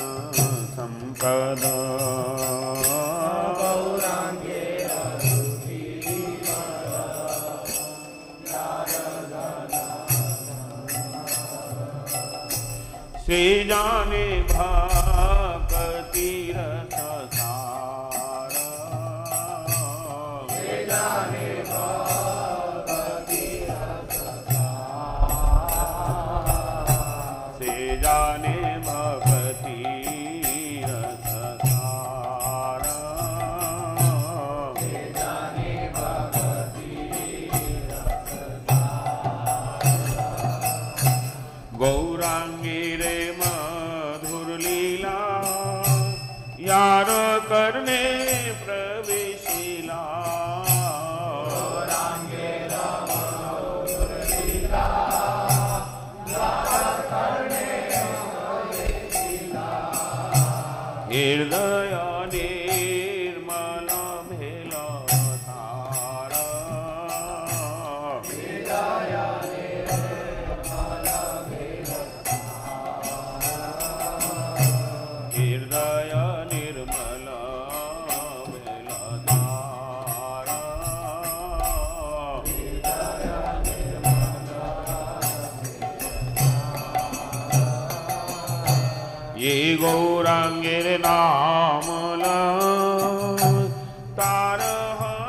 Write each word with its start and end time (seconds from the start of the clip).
सम्पदा 0.78 2.27
जाने 13.70 14.27
यारो 46.60 47.24
करने 47.50 48.02
प्र 48.66 48.97
heart. 94.98 95.27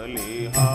बलिहा 0.00 0.68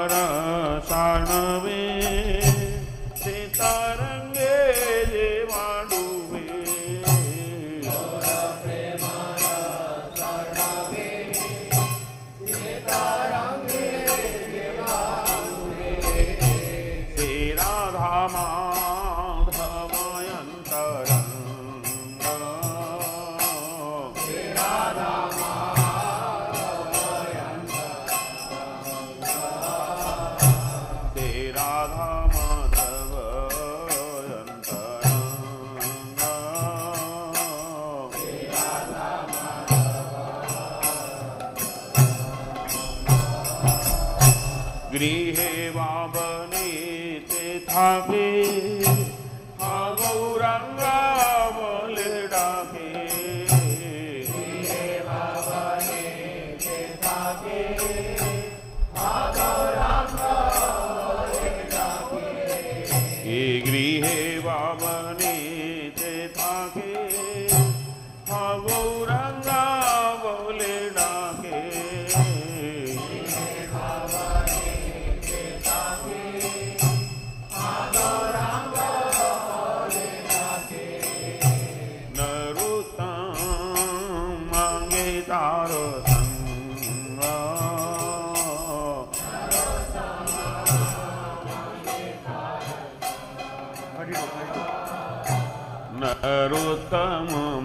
Ave 47.75 49.02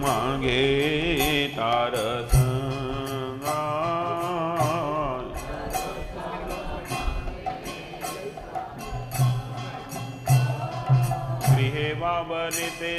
मांगे 0.00 0.58
तारस 1.56 2.32
गृहे 11.48 11.88
बाबरते 12.00 12.92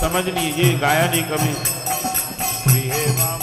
समझ 0.00 0.24
लीजिए 0.26 0.78
गाया 0.78 1.06
नहीं 1.10 1.22
कभी 1.30 1.54
बाबा 3.18 3.39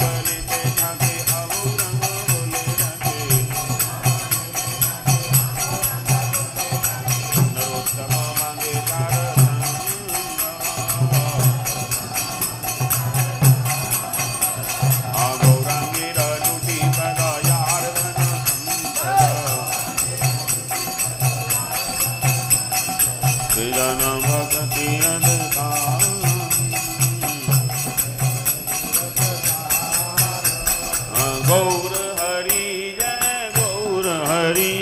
गौर 31.49 31.93
हरि 32.21 32.65
जय 33.01 33.51
गौर 33.57 34.07
हरि 34.29 34.73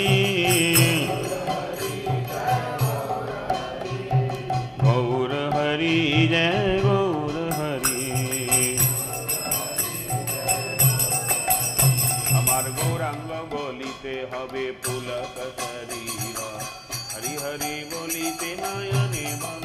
गौर 4.83 5.33
हरि 5.55 5.97
जय 6.31 6.79
गौर 6.85 7.35
हरि 7.59 7.99
আমার 12.39 12.65
গৌরাঙ্গ 12.79 13.31
বলিতে 13.53 14.15
হবে 14.31 14.63
পুলক 14.83 15.35
শরীর 15.59 16.37
হরি 17.11 17.33
হরি 17.43 17.75
বলিতে 17.91 18.49
নয়নে 18.61 19.25
মগে 19.41 19.64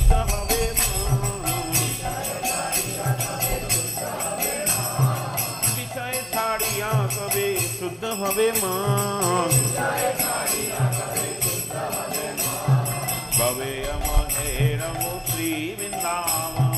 হবে 8.31 8.49
মা 8.63 8.75
বাবে 13.39 13.71
আমারে 13.93 14.49
রম 14.81 15.01
শ্রী 15.27 15.51
বৃন্দাবন 15.77 16.75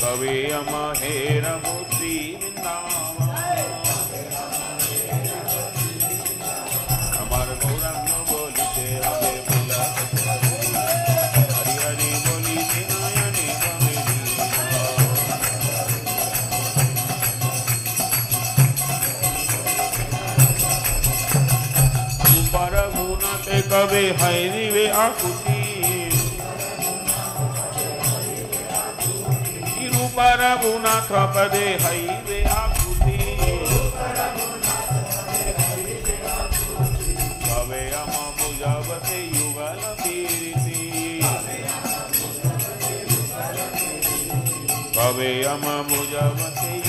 কবে 0.00 0.34
আমারে 0.58 1.14
রম 1.44 1.89
वे 23.92 24.02
हरि 24.20 24.68
वे 24.70 24.88
आकुति 25.04 25.58
रघुनाथ 30.40 31.10
पदे 31.34 31.66
हई 31.82 32.06
वे 32.26 32.42
आकुति 32.54 33.16
कवे 37.44 37.82
अम 38.00 38.12
बुझवते 38.40 39.20
युगल 39.36 39.80
कीर्ति 40.02 40.82
कवे 44.96 45.32
अम 45.54 45.66
बुझवते 45.90 46.79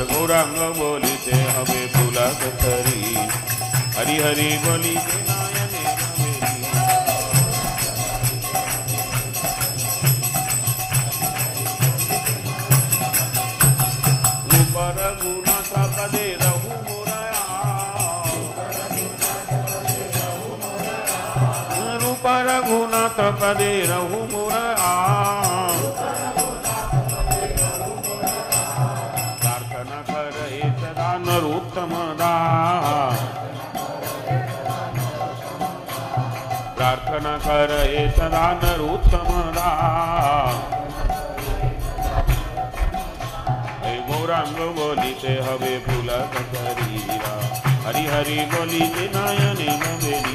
हर 0.00 0.06
गौरांग 0.08 0.56
बोलते 0.76 1.38
हमें 1.54 1.88
भूला 1.94 2.26
हरी 2.42 3.16
हरि 3.96 4.16
हरि 4.22 4.48
बोली 4.64 4.96
रघुनाथ 22.46 23.18
पदे 23.40 23.72
रहू 23.90 24.20
सदा 38.20 38.46
नरोत्तम 38.62 39.28
राम 44.30 44.50
बोली 44.76 45.12
से 45.20 45.32
हवे 45.46 45.72
फूला 45.86 46.18
करी 46.34 46.98
हरि 47.84 48.04
हरि 48.12 48.36
बोलिते 48.52 49.06
नायने 49.14 49.70
नवे 49.82 50.29